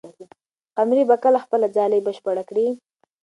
قمري 0.77 1.03
به 1.09 1.15
کله 1.23 1.39
خپله 1.45 1.67
ځالۍ 1.75 1.99
بشپړه 2.05 2.43
کړي؟ 2.49 2.67